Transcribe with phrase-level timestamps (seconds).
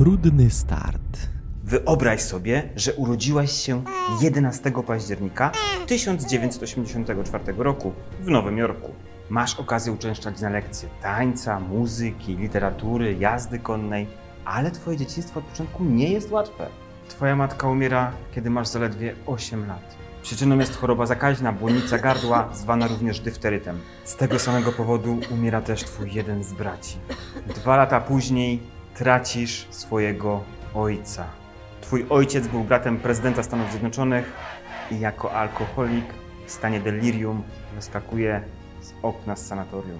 [0.00, 1.28] Trudny start.
[1.64, 3.82] Wyobraź sobie, że urodziłaś się
[4.20, 5.52] 11 października
[5.86, 8.94] 1984 roku w Nowym Jorku.
[9.30, 14.06] Masz okazję uczęszczać na lekcje tańca, muzyki, literatury, jazdy konnej,
[14.44, 16.66] ale twoje dzieciństwo od początku nie jest łatwe.
[17.08, 19.96] Twoja matka umiera, kiedy masz zaledwie 8 lat.
[20.22, 23.78] Przyczyną jest choroba zakaźna, błonica gardła, zwana również dyfterytem.
[24.04, 26.96] Z tego samego powodu umiera też twój jeden z braci.
[27.46, 30.40] Dwa lata później tracisz swojego
[30.74, 31.24] ojca.
[31.80, 34.32] Twój ojciec był bratem prezydenta Stanów Zjednoczonych
[34.90, 36.04] i jako alkoholik
[36.46, 37.42] w stanie delirium
[37.74, 38.42] wyskakuje
[38.80, 39.98] z okna z sanatorium.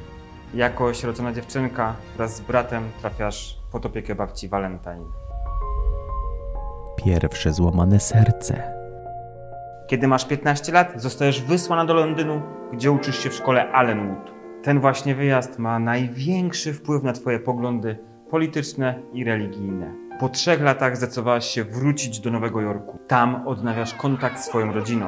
[0.55, 5.05] Jako osierocona dziewczynka wraz z bratem trafiasz pod opiekę babci Valentine.
[7.05, 8.72] Pierwsze złamane serce.
[9.86, 14.32] Kiedy masz 15 lat, zostajesz wysłana do Londynu, gdzie uczysz się w szkole Allenwood.
[14.62, 19.95] Ten właśnie wyjazd ma największy wpływ na Twoje poglądy polityczne i religijne.
[20.20, 22.98] Po trzech latach zdecydowałaś się wrócić do Nowego Jorku.
[23.06, 25.06] Tam odnawiasz kontakt z swoją rodziną.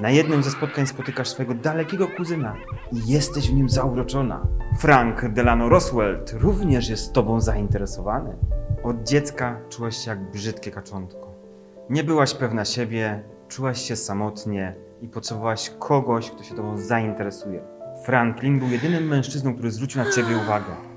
[0.00, 2.56] Na jednym ze spotkań spotykasz swojego dalekiego kuzyna
[2.92, 4.46] i jesteś w nim zauroczona.
[4.78, 8.36] Frank Delano Roswell również jest tobą zainteresowany.
[8.82, 11.34] Od dziecka czułaś się jak brzydkie kaczątko.
[11.90, 17.60] Nie byłaś pewna siebie, czułaś się samotnie i potrzebowałaś kogoś, kto się tobą zainteresuje.
[18.04, 20.87] Franklin był jedynym mężczyzną, który zwrócił na ciebie uwagę.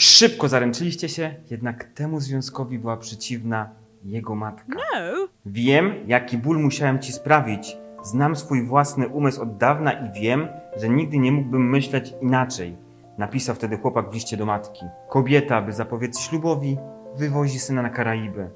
[0.00, 3.70] Szybko zaręczyliście się, jednak temu związkowi była przeciwna
[4.04, 4.78] jego matka.
[4.94, 5.28] No.
[5.46, 7.76] Wiem, jaki ból musiałem ci sprawić.
[8.02, 12.76] Znam swój własny umysł od dawna i wiem, że nigdy nie mógłbym myśleć inaczej.
[13.18, 14.86] Napisał wtedy chłopak w liście do matki.
[15.08, 16.76] Kobieta, by zapowiedz ślubowi,
[17.16, 18.50] wywozi syna na Karaiby.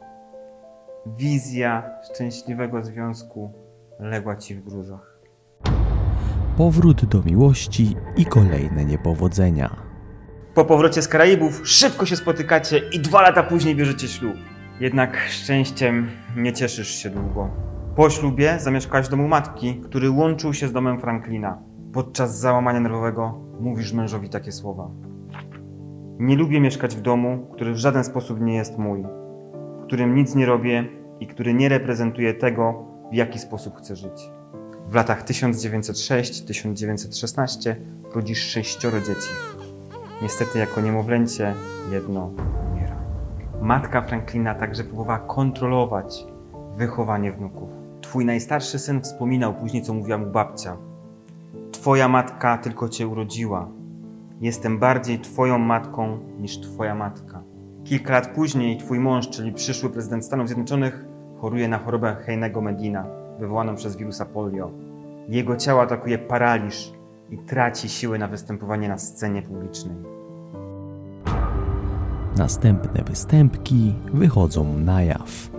[1.06, 3.52] Wizja szczęśliwego związku
[4.00, 5.18] legła ci w gruzach.
[6.56, 9.91] Powrót do miłości i kolejne niepowodzenia.
[10.54, 14.36] Po powrocie z Karaibów szybko się spotykacie i dwa lata później bierzecie ślub.
[14.80, 17.50] Jednak szczęściem nie cieszysz się długo.
[17.96, 21.58] Po ślubie zamieszkałeś w domu matki, który łączył się z domem Franklina.
[21.92, 24.90] Podczas załamania nerwowego mówisz mężowi takie słowa.
[26.18, 29.02] Nie lubię mieszkać w domu, który w żaden sposób nie jest mój,
[29.82, 30.84] w którym nic nie robię
[31.20, 34.30] i który nie reprezentuje tego, w jaki sposób chcę żyć.
[34.88, 37.74] W latach 1906-1916
[38.14, 39.61] rodzisz sześcioro dzieci.
[40.22, 41.54] Niestety jako niemowlęcie
[41.90, 42.30] jedno
[42.72, 42.96] umiera.
[43.62, 46.26] Matka Franklina także próbowała kontrolować
[46.76, 47.68] wychowanie wnuków.
[48.00, 50.76] Twój najstarszy syn wspominał później, co mówiła mu babcia.
[51.72, 53.68] Twoja matka tylko cię urodziła.
[54.40, 57.42] Jestem bardziej twoją matką niż twoja matka.
[57.84, 61.04] Kilka lat później twój mąż, czyli przyszły prezydent Stanów Zjednoczonych,
[61.40, 63.06] choruje na chorobę Heinego Medina,
[63.38, 64.70] wywołaną przez wirusa polio.
[65.28, 66.92] Jego ciało atakuje paraliż
[67.32, 69.96] i traci siły na występowanie na scenie publicznej.
[72.36, 75.50] Następne występki wychodzą na jaw.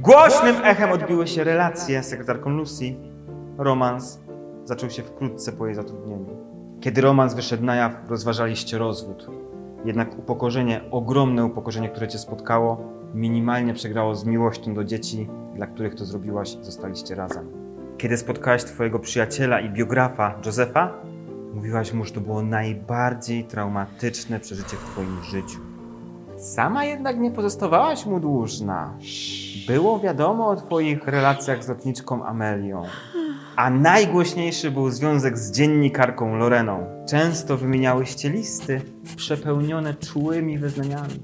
[0.00, 2.94] Głośnym echem odbiły się relacje z sekretarką Lucy.
[3.58, 4.20] Romans
[4.64, 6.36] zaczął się wkrótce po jej zatrudnieniu.
[6.80, 9.30] Kiedy romans wyszedł na jaw, rozważaliście rozwód.
[9.84, 12.80] Jednak upokorzenie, ogromne upokorzenie, które cię spotkało,
[13.14, 17.65] minimalnie przegrało z miłością do dzieci, dla których to zrobiłaś zostaliście razem.
[17.98, 20.92] Kiedy spotkałaś twojego przyjaciela i biografa, Josefa,
[21.54, 25.60] mówiłaś mu, że to było najbardziej traumatyczne przeżycie w twoim życiu.
[26.38, 28.98] Sama jednak nie pozostawałaś mu dłużna.
[29.66, 32.82] Było wiadomo o twoich relacjach z lotniczką Amelią.
[33.56, 36.86] A najgłośniejszy był związek z dziennikarką Loreną.
[37.08, 38.80] Często wymieniałyście listy
[39.16, 41.20] przepełnione czułymi wyznaniami.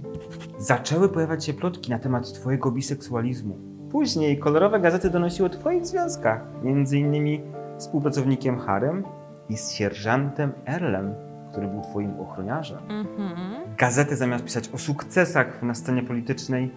[0.58, 3.71] Zaczęły pojawiać się plotki na temat twojego biseksualizmu.
[3.92, 7.42] Później kolorowe gazety donosiły o twoich związkach, między innymi
[7.78, 9.04] z współpracownikiem Harem
[9.48, 11.14] i z sierżantem Erlem,
[11.50, 12.78] który był twoim ochroniarzem.
[12.88, 13.76] Mhm.
[13.76, 16.70] Gazety zamiast pisać o sukcesach na scenie politycznej,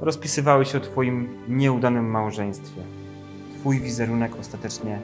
[0.00, 2.82] rozpisywały się o Twoim nieudanym małżeństwie.
[3.60, 4.98] Twój wizerunek ostatecznie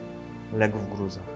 [0.53, 1.34] legł w gruzach.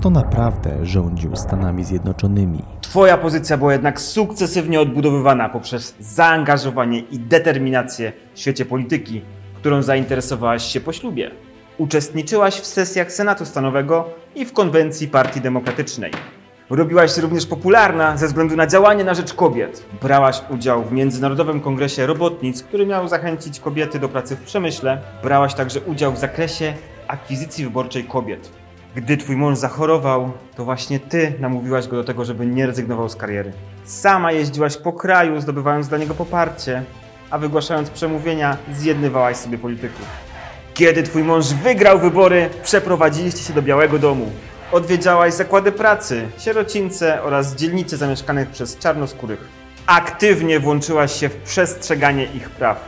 [0.00, 2.62] Kto naprawdę rządził Stanami Zjednoczonymi?
[2.80, 9.22] Twoja pozycja była jednak sukcesywnie odbudowywana poprzez zaangażowanie i determinację w świecie polityki,
[9.54, 11.30] którą zainteresowałaś się po ślubie.
[11.78, 16.12] Uczestniczyłaś w sesjach Senatu Stanowego i w konwencji Partii Demokratycznej.
[16.70, 19.84] Robiłaś się również popularna ze względu na działanie na rzecz kobiet.
[20.02, 25.00] Brałaś udział w Międzynarodowym Kongresie Robotnic, który miał zachęcić kobiety do pracy w przemyśle.
[25.22, 26.74] Brałaś także udział w zakresie
[27.08, 28.59] akwizycji wyborczej kobiet.
[28.94, 33.16] Gdy twój mąż zachorował, to właśnie ty namówiłaś go do tego, żeby nie rezygnował z
[33.16, 33.52] kariery.
[33.84, 36.82] Sama jeździłaś po kraju, zdobywając dla niego poparcie,
[37.30, 40.06] a wygłaszając przemówienia, zjednywałaś sobie polityków.
[40.74, 44.30] Kiedy twój mąż wygrał wybory, przeprowadziliście się do Białego Domu.
[44.72, 49.48] Odwiedzałaś zakłady pracy, sierocińce oraz dzielnice zamieszkanych przez czarnoskórych.
[49.86, 52.84] Aktywnie włączyłaś się w przestrzeganie ich praw.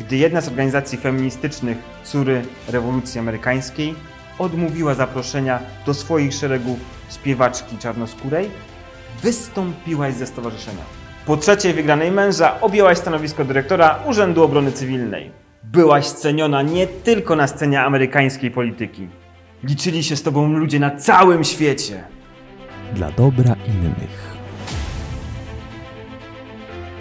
[0.00, 3.94] Gdy jedna z organizacji feministycznych, córy rewolucji amerykańskiej,
[4.38, 6.78] odmówiła zaproszenia do swoich szeregów
[7.10, 8.50] śpiewaczki czarnoskórej,
[9.22, 10.82] wystąpiłaś ze stowarzyszenia.
[11.26, 15.30] Po trzeciej wygranej męża objęłaś stanowisko dyrektora Urzędu Obrony Cywilnej.
[15.64, 19.08] Byłaś ceniona nie tylko na scenie amerykańskiej polityki.
[19.64, 22.04] Liczyli się z tobą ludzie na całym świecie.
[22.94, 24.36] Dla dobra innych.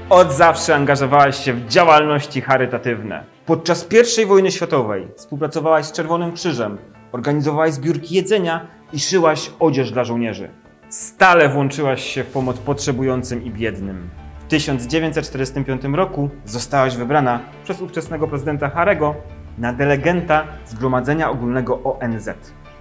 [0.09, 3.23] Od zawsze angażowałaś się w działalności charytatywne.
[3.45, 3.87] Podczas
[4.23, 6.77] I wojny światowej współpracowałaś z Czerwonym Krzyżem,
[7.15, 10.49] organizowałaś zbiórki jedzenia i szyłaś odzież dla żołnierzy.
[10.89, 14.09] Stale włączyłaś się w pomoc potrzebującym i biednym.
[14.39, 19.15] W 1945 roku zostałaś wybrana przez ówczesnego prezydenta Harego
[19.57, 22.29] na delegenta Zgromadzenia Ogólnego ONZ.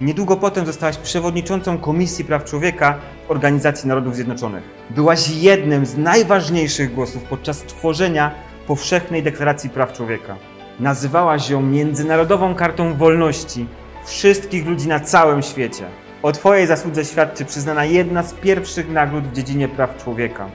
[0.01, 2.99] Niedługo potem zostałaś przewodniczącą Komisji Praw Człowieka
[3.29, 4.63] Organizacji Narodów Zjednoczonych.
[4.91, 8.31] Byłaś jednym z najważniejszych głosów podczas tworzenia
[8.67, 10.37] Powszechnej Deklaracji Praw Człowieka.
[10.81, 13.67] Nazywałaś ją Międzynarodową Kartą Wolności
[14.05, 15.85] wszystkich ludzi na całym świecie.
[16.23, 20.47] O Twojej zasłudze świadczy przyznana jedna z pierwszych nagród w dziedzinie praw człowieka.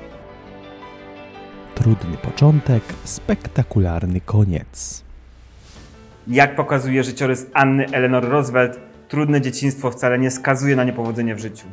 [1.75, 5.03] Trudny początek, spektakularny koniec.
[6.27, 11.65] Jak pokazuje życiorys Anny Eleanor Roosevelt, trudne dzieciństwo wcale nie skazuje na niepowodzenie w życiu.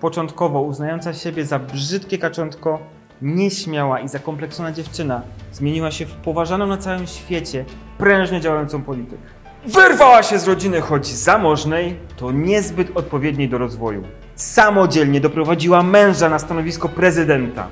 [0.00, 2.78] Początkowo uznająca siebie za brzydkie kaczątko,
[3.22, 5.22] nieśmiała i zakompleksona dziewczyna
[5.52, 7.64] zmieniła się w poważaną na całym świecie,
[7.98, 9.20] prężnie działającą polityk.
[9.66, 14.02] Wyrwała się z rodziny, choć zamożnej, to niezbyt odpowiedniej do rozwoju.
[14.34, 17.66] Samodzielnie doprowadziła męża na stanowisko prezydenta.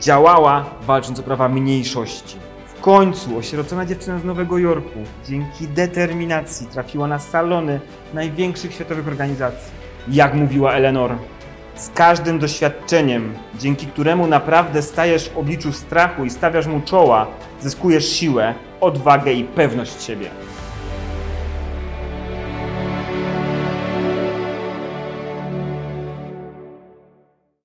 [0.00, 2.36] Działała, walcząc o prawa mniejszości.
[2.66, 7.80] W końcu osierocona dziewczyna z Nowego Jorku dzięki determinacji trafiła na salony
[8.14, 9.72] największych światowych organizacji.
[10.08, 11.16] Jak mówiła Eleanor,
[11.74, 17.26] z każdym doświadczeniem, dzięki któremu naprawdę stajesz w obliczu strachu i stawiasz mu czoła,
[17.60, 20.30] zyskujesz siłę, odwagę i pewność siebie.